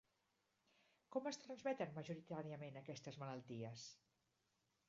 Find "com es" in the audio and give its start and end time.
1.15-1.39